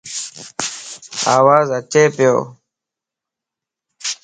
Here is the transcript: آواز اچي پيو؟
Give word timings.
آواز 1.35 1.67
اچي 1.77 2.03
پيو؟ 2.15 2.35